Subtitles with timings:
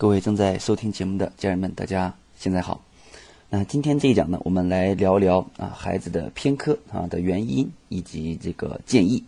[0.00, 2.84] 各位正在收听节目的家人们，大家现在好。
[3.50, 9.24] 那今天这一讲呢，我们来聊聊啊孩子的偏科啊的原因以及这个建议。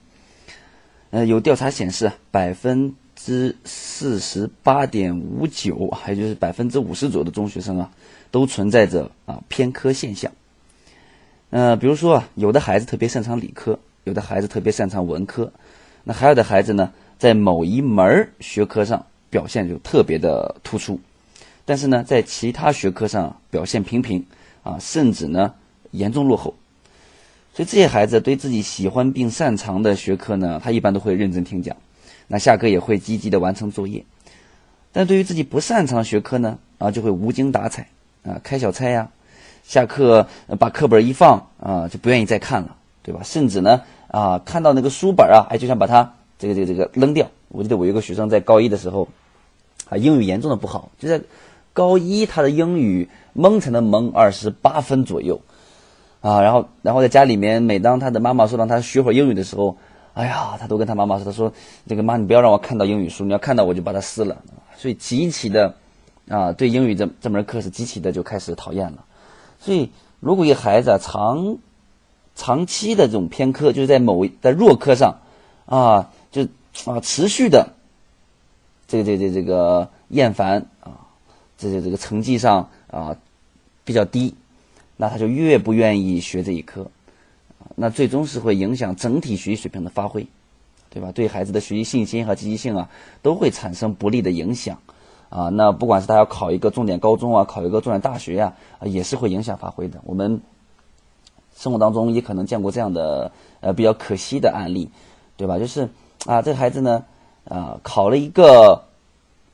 [1.10, 7.90] 呃，有调查显示，百分之四十八点五九，还就是百分之五十左右的中学生啊，
[8.30, 10.30] 都存在着啊偏科现象。
[11.50, 15.52] 呃，比如说啊，有的孩子特别擅长理科，有的孩子特别擅长文科，
[16.04, 19.04] 那还有的孩子呢，在某一门学科上。
[19.30, 21.00] 表现就特别的突出，
[21.64, 24.26] 但是呢，在其他学科上表现平平
[24.62, 25.54] 啊，甚至呢
[25.92, 26.54] 严重落后。
[27.54, 31.76] 所以这些孩子对自己喜欢并擅长的学科呢，他一般都会认真听讲，
[32.26, 34.04] 那下课也会积极的完成作业。
[34.92, 37.88] 但对于自己不擅长学科呢，啊，就会无精打采
[38.24, 39.08] 啊，开小差呀，
[39.62, 40.26] 下课
[40.58, 43.20] 把课本一放啊，就不愿意再看了，对吧？
[43.22, 47.28] 甚至呢啊，看到那个书本啊，哎，就想把它这个这个这个扔掉。
[47.46, 49.06] 我记得我有个学生在高一的时候。
[49.88, 51.20] 啊，英语严重的不好，就在
[51.72, 55.40] 高一，他的英语蒙才能蒙二十八分左右，
[56.20, 59.76] 啊，然后，然后在家里面，每当他的妈妈说让他学会英语的时候，
[60.14, 61.52] 哎呀，他都跟他妈妈说，他说
[61.88, 64.36] ：“这个妈，你不要让我看到英语书，你要看到我就把它撕了。”
[64.78, 65.74] 所以极其的，
[66.28, 69.04] 啊，对英语这这门课是极其的就开始讨厌了。
[69.58, 71.56] 所以，如果一个孩子啊长
[72.36, 75.18] 长期的这种偏科，就是在某在弱科上，
[75.66, 76.10] 啊，
[76.86, 77.74] 啊持续的。
[78.88, 81.06] 这个这这这个厌烦啊，
[81.56, 83.16] 这这这个成绩上啊
[83.84, 84.34] 比较低，
[84.96, 86.90] 那他就越不愿意学这一科，
[87.76, 90.26] 那最终是会影响整体学习水平的发挥，
[90.88, 91.12] 对吧？
[91.12, 92.90] 对孩子的学习信心和积极性啊
[93.22, 94.80] 都会产生不利的影响
[95.28, 95.50] 啊。
[95.50, 100.00] 那不管是他要考一个重点高中啊，考一个重点大学呀，也是会影响发挥的。
[100.04, 100.40] 我们
[101.56, 103.30] 生活当中也可能见过这样的
[103.60, 104.90] 呃比较可惜的案例，
[105.36, 105.60] 对吧？
[105.60, 105.88] 就是
[106.26, 107.04] 啊，这个孩子呢。
[107.42, 108.84] 啊，考了一个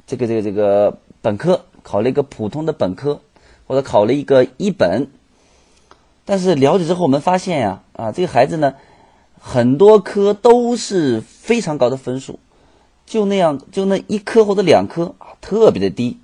[0.07, 3.21] 这个这个这个本科，考了一个普通的本科，
[3.67, 5.07] 或者考了一个一本。
[6.27, 8.75] 但是了解之后，我们发现呀，啊，这个孩子呢，
[9.41, 12.39] 很多科都是非常高的分数，
[13.07, 16.19] 就那样，就那一科或者两科啊，特别的低，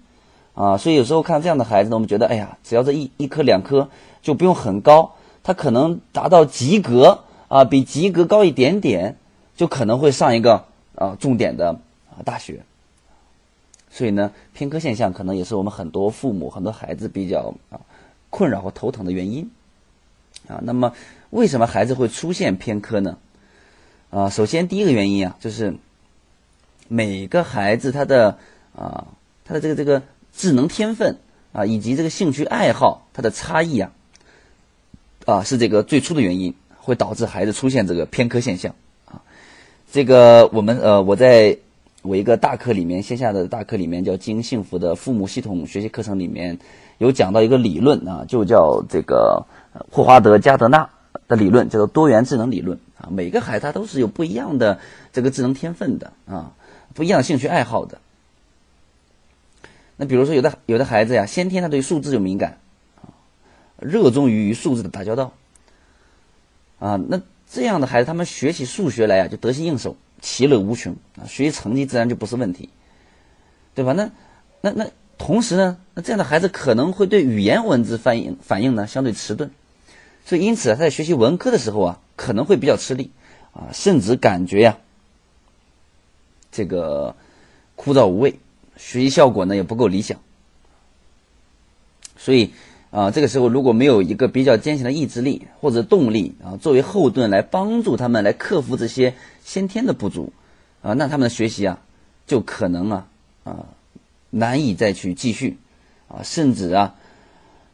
[0.54, 3.88] 啊，所以有时候看这样的孩子呢，我们觉得，哎呀，只要这一一科两科
[4.20, 9.16] 就不用很高，他可能达到及格啊，比及格高一点点，
[9.56, 10.64] 就可能会上一个。
[10.94, 11.70] 啊，重点的
[12.10, 12.62] 啊大学，
[13.90, 17.80] 所以呢，偏科现象可能也是我们很多父母、很多孩子比较啊
[18.28, 19.50] 困扰和头疼的原因
[20.48, 20.60] 啊。
[20.62, 20.92] 那么，
[21.30, 23.16] 为什么孩子会出现偏科呢？
[24.10, 25.74] 啊，首先第一个原因啊，就是
[26.88, 28.38] 每个孩子他的
[28.76, 29.06] 啊
[29.46, 30.02] 他的这个这个
[30.36, 31.16] 智能天分
[31.52, 33.92] 啊以及这个兴趣爱好它的差异啊
[35.24, 38.74] 啊是这个最初的原因，会导致孩子出现这个偏科现象。
[39.92, 41.58] 这个我们呃，我在
[42.00, 46.58] 我一个大课里面，线下的大课里面叫《经营幸福的父母系统学习课程》里面
[46.96, 49.44] 有讲到一个理论啊，就叫这个
[49.90, 50.88] 霍华德加德纳
[51.28, 53.10] 的理论，叫做多元智能理论啊。
[53.12, 54.78] 每个孩子他都是有不一样的
[55.12, 56.52] 这个智能天分的啊，
[56.94, 57.98] 不一样的兴趣爱好的。
[59.98, 62.56] 那比如说有的有的孩子呀，先天他对数字就敏感
[62.96, 63.12] 啊，
[63.78, 65.32] 热衷于与数字的打交道
[66.78, 67.20] 啊，那。
[67.54, 72.70] 这样的孩子，他们学起数学来呀，就得心应手，其乐无穷啊，学习成绩自然就不是问题，
[73.74, 73.92] 对吧？
[73.92, 74.10] 那
[74.62, 79.50] 那那同时呢，那这样的孩子可能会对语言文字反应反应呢相对迟钝，
[80.24, 83.10] 所以因此啊他在学习文科的时候啊，可能会比较吃力
[83.52, 84.78] 啊，甚至感觉呀，
[86.50, 87.14] 这个
[87.76, 88.40] 枯燥无味，
[88.78, 90.18] 学习效果呢也不够理想，
[92.16, 92.54] 所以。
[92.92, 100.30] 啊，这个时候如果没有一个比较坚强的意志力或者动力啊，作为后盾来帮助他们来克服这些先天的不足，
[100.82, 101.80] 啊，那他们的学习啊，
[102.26, 103.08] 就可能啊
[103.44, 103.64] 啊
[104.28, 105.56] 难以再去继续，
[106.06, 106.94] 啊，甚至啊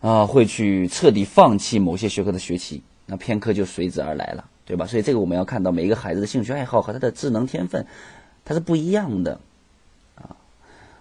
[0.01, 4.87] 啊会去彻底放弃某些学科的学习，那偏科就随之而来了，对吧？
[4.87, 7.85] 所以这个我们要看到每一个孩子的兴趣爱好和他的智能天分，
[8.45, 9.41] 它是不一样的，
[10.15, 10.37] 啊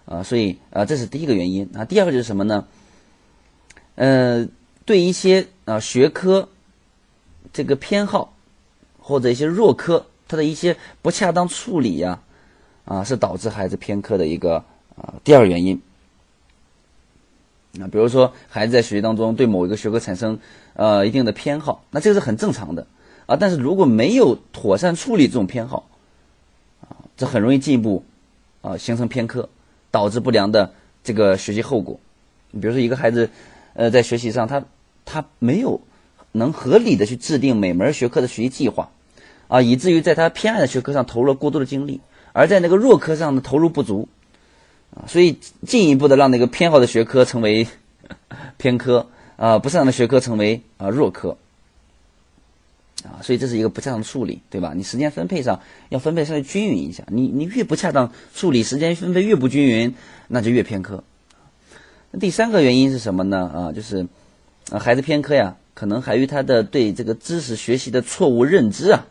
[0.06, 2.66] 啊，所以啊这是第一个原因啊，第二个就是什么呢？
[3.98, 4.48] 呃，
[4.86, 6.50] 对一些啊学科
[7.52, 8.36] 这个偏好
[9.00, 12.22] 或者一些弱科，它的一些不恰当处理呀，
[12.86, 14.64] 啊，是导致孩子偏科的一个
[14.96, 15.82] 啊第二原因。
[17.72, 20.38] 那，比如说孩子在学习当中对某一个学科产生
[20.76, 22.86] 呃一定的偏好，那这个是很正常的
[23.26, 23.36] 啊。
[23.36, 25.90] 但是如果没有妥善处理这种偏好，
[26.82, 28.06] 啊，这很容易进一步
[28.62, 29.50] 啊形成偏科，
[29.90, 30.72] 导致不良的
[31.04, 32.00] 这个学习后果。
[32.52, 33.32] 你比如说一个孩子。
[33.78, 34.66] 呃，在学习上，他
[35.06, 35.80] 他没有
[36.32, 38.90] 能合理的去制定每门学科的学习计划，
[39.48, 42.02] 啊，以至于在他偏爱的学科上投入了过多的精力，
[42.34, 44.08] 而在那个弱科上呢投入不足，
[44.96, 45.38] 啊，所以
[45.68, 47.68] 进一步的让那个偏好的学科成为
[48.58, 51.38] 偏科啊，不擅长的学科成为啊弱科
[53.04, 54.74] 啊，所以这是一个不恰当的处理，对吧？
[54.76, 59.94] 你时间分配上要分配稍微均匀一下，你你越不恰当处理，时间分配越不均匀，
[60.28, 61.04] 那就越偏科。
[62.20, 63.52] 第三个原因是什么呢？
[63.54, 64.08] 啊，就是
[64.72, 69.06] 啊孩子偏科呀，可能还与他的对这个知识学习的错误认知啊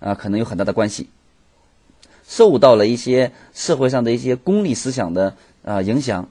[0.00, 1.08] 啊可能有很大的关系。
[2.28, 6.28] 受到了一些社会上的一些功利思想的啊影响，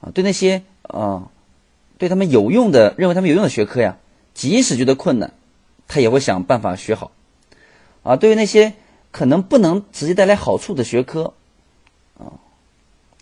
[0.00, 1.30] 啊，对那些啊
[1.98, 3.96] 对他们有用的认为他们有用的学科呀，
[4.34, 5.32] 即使觉得困难，
[5.88, 7.10] 他也会想办法学好，
[8.02, 8.74] 啊，对于那些
[9.10, 11.34] 可能不能直接带来好处的学科，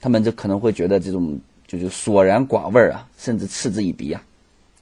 [0.01, 4.23] 他们就可能会觉得这种就是索然寡味啊，甚至嗤之以鼻啊，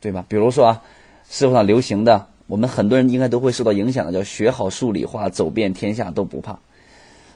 [0.00, 0.24] 对吧？
[0.28, 0.82] 比如说啊，
[1.28, 2.26] 社会上流行的。
[2.46, 6.58] 我们很多人应该都会受到影响的，叫学好数理化，走遍天下都不怕。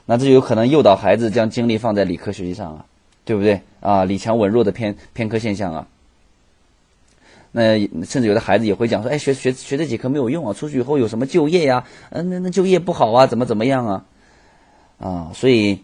[0.07, 2.87] 那这就有可能诱导孩子将精力放在理科学习上啊，
[3.27, 4.07] 对不对啊？
[4.07, 5.87] 理强文弱的偏偏科现象啊。
[7.51, 11.85] 那甚至有的孩子也会讲说，哎，学学学这几科没有用啊，出去以后有什么就业呀？
[12.09, 14.05] 嗯，那那就业不好啊，怎么怎么样啊？
[14.99, 15.79] 啊，所以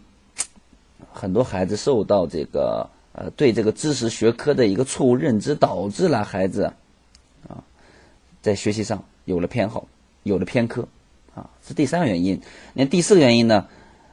[1.19, 6.73] 很多孩子受到这个呃对这个知识学科的一个错误认知，导致了孩子
[7.49, 7.59] 啊
[8.41, 9.03] 在学习上。
[9.25, 9.87] 有了偏好，
[10.23, 10.89] 有了偏科，
[11.35, 12.41] 啊，是第三个原因。
[12.73, 13.67] 那第四个原因呢？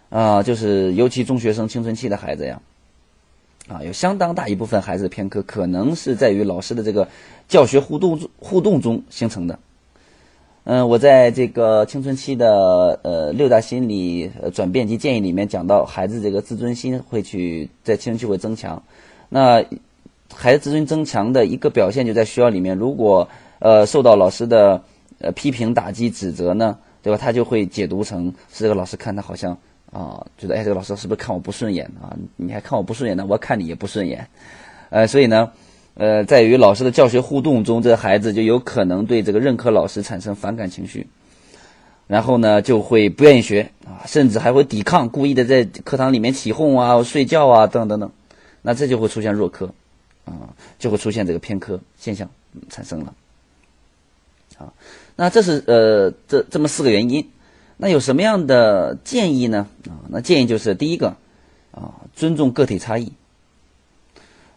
[0.09, 2.61] 啊，就是尤其中学生青春期的孩子呀，
[3.69, 7.07] 啊，有相当大一部分孩子的偏科，可能是在于老师的这个
[7.47, 9.57] 教学互动互动中形成的。
[10.67, 18.81] 嗯，我在这个青春期的呃六大心理转变及建议里面讲到，孩子这个自尊心会去在青春期会增强。
[19.29, 19.63] 那
[20.33, 23.29] 孩子自尊增强的一个表现就在学校里面，如果
[23.59, 24.81] 呃受到老师的
[25.19, 27.17] 呃，批评、打击、指责呢，对吧？
[27.21, 29.55] 他就会解读成是这个老师看他好像
[29.91, 32.17] 啊，觉得哎，这个老师是不是看我不顺眼啊？
[32.37, 34.27] 你还看我不顺眼呢，我看你也不顺眼。
[34.89, 35.51] 呃，所以呢，
[35.95, 41.07] 呃，在与老师的教学互动中，这个孩子就有可能对这个任课老师产生反感情绪，
[42.05, 48.11] 然后呢，就会不愿意学啊，甚至还会抵抗，故意的在课堂里面起哄啊、睡觉啊等等等等。
[48.61, 49.73] 那这就会出现弱科
[50.25, 52.29] 啊，就会出现这个偏科现象
[52.69, 53.13] 产生了
[54.57, 54.73] 啊。
[55.15, 57.29] 那这是呃，这这么四个原因，
[57.77, 59.67] 那有什么样的建议呢？
[59.87, 61.15] 啊，那建议就是第一个，
[61.71, 63.13] 啊，尊重个体差异，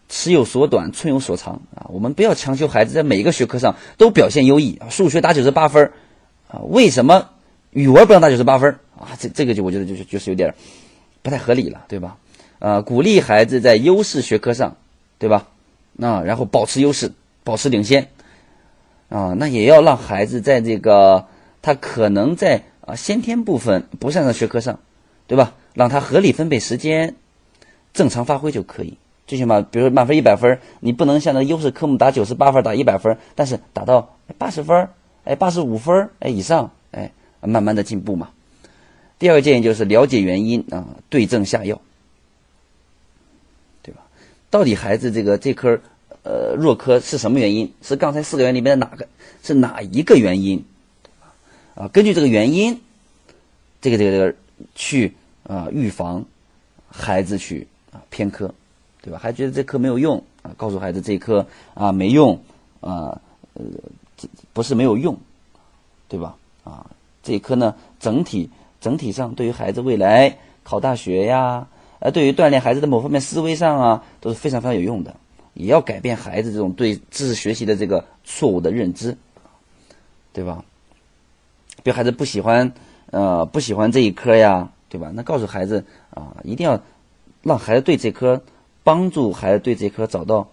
[0.09, 5.91] 尺有所短，寸有所长啊，我们不要强求孩子在每一个学科上都表现优异啊，数学打九十八分
[6.47, 7.29] 啊，为什么
[7.69, 9.15] 语文不能打九十八分啊？
[9.19, 10.55] 这这个就我觉得就是就是有点
[11.21, 12.17] 不太合理了，对吧？
[12.57, 14.75] 啊，鼓励孩子在优势学科上，
[15.19, 15.47] 对吧？
[15.93, 17.13] 那然后保持优势，
[17.43, 18.09] 保持领先。
[19.09, 21.27] 啊，那也要让孩子在这个
[21.61, 24.79] 他可能在啊先天部分不擅长学科上，
[25.27, 25.55] 对吧？
[25.73, 27.15] 让他合理分配时间，
[27.93, 28.97] 正常发挥就可以。
[29.29, 34.89] 最起码，比如说满分一百分，你不能像那优势科目打九十八分打一百分，但是打到八十分，
[35.23, 37.11] 哎，八十五分，哎以上，哎，
[37.41, 38.29] 慢慢的进步嘛。
[39.19, 41.79] 第二个建议就是了解原因啊，对症下药，
[43.83, 44.01] 对吧？
[44.49, 45.79] 到底孩子这个这科。
[46.21, 47.71] 呃，弱科是什么原因？
[47.81, 49.07] 是刚才四个原因里面的哪个？
[49.41, 50.63] 是哪一个原因？
[51.75, 52.81] 啊，根据这个原因，
[53.81, 54.35] 这个这个这个
[54.75, 56.25] 去啊预防
[56.89, 58.53] 孩子去啊偏科，
[59.01, 59.19] 对吧？
[59.21, 60.51] 还觉得这科没有用啊？
[60.57, 62.39] 告诉孩子这科啊没用
[62.81, 63.21] 啊，
[63.53, 63.63] 呃，
[64.53, 65.17] 不是没有用，
[66.07, 66.35] 对吧？
[66.63, 66.85] 啊，
[67.23, 68.49] 这一科呢，整体
[68.81, 71.67] 整体上对于孩子未来考大学呀，
[71.99, 75.15] 呃，对于锻炼孩子的某方面思维上啊，都是非常非常有用的。
[75.53, 79.17] 也要改变孩子这种对知识学习的这个错误的认知，
[80.31, 80.63] 对吧？
[81.83, 82.71] 比如孩子不喜欢
[83.11, 85.11] 呃不喜欢这一科呀，对吧？
[85.13, 86.81] 那告诉孩子啊，一定要
[87.41, 88.41] 让孩子对这科
[88.83, 90.49] 帮助孩子对这科找到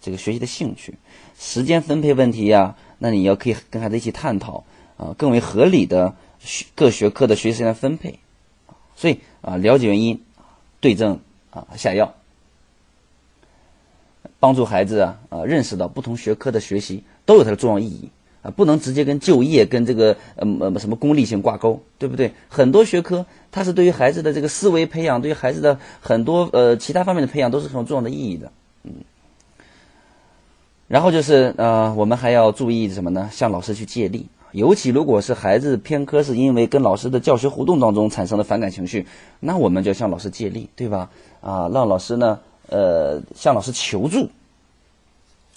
[0.00, 0.94] 这个学习的兴趣。
[1.38, 4.64] 时间分配问题呀，那你要可以跟孩子一起探讨
[4.96, 8.18] 啊，更为合理的学各学科的学习时间分配。
[8.96, 10.22] 所以啊，了解原因，
[10.80, 12.14] 对症啊下药。
[14.38, 18.10] 帮助孩子啊啊认识到不同学科的学习都有它的重要意义
[18.42, 22.32] 啊，不能直接跟就业跟这个呃呃什么功利性挂钩，对不对？
[22.48, 28.52] 很多学科它是对于孩子的这个思维培养，对于孩子的很多呃其他方面的培养都是很重要的意义的，
[28.84, 28.92] 嗯。
[30.88, 33.28] 然后就是呃我们还要注意什么呢？
[33.32, 39.06] 向老师去借力，尤其如果是孩子偏科是因为跟老师的教学互动当中产生的反感情绪，
[39.38, 41.10] 那我们就向老师借力，对吧？
[41.40, 42.40] 啊，让老师呢。
[42.72, 44.28] 呃，向老师求助，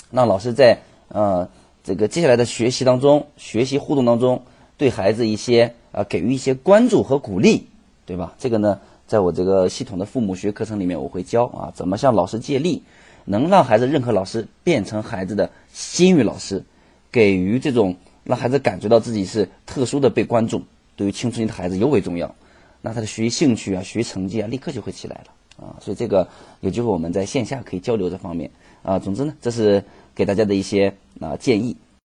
[0.10, 1.48] 让老师在呃
[1.84, 4.42] 这个接下来的学习当中、学习互动当中，
[4.78, 7.68] 对孩子一些啊给予一些关注和鼓励，
[8.06, 8.34] 对吧？
[8.40, 12.82] 这个呢在我这个系统的父母学课程里面，我会教啊，怎么向老师借力，
[13.26, 16.64] 能让孩子认可老师，变成孩子的心语老师，
[17.12, 20.64] 给予这种让孩子感觉到自己是特殊的被关注，
[20.96, 22.34] 对于青春期的孩子尤为重要。
[22.82, 25.76] 那他的学习兴趣啊，学习成绩啊，立刻就会起来了啊。
[25.82, 26.28] 所以这个
[26.62, 28.50] 有机会我们在线下可以交流这方面
[28.82, 29.00] 啊。
[29.00, 29.84] 总之呢，这是
[30.16, 31.76] 给大家的一些啊建议。